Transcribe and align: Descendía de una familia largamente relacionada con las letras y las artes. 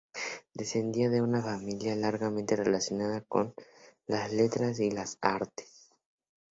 Descendía 0.55 1.11
de 1.11 1.21
una 1.21 1.43
familia 1.43 1.95
largamente 1.95 2.55
relacionada 2.55 3.21
con 3.21 3.53
las 4.07 4.31
letras 4.33 4.79
y 4.79 4.89
las 4.89 5.19
artes. 5.21 5.93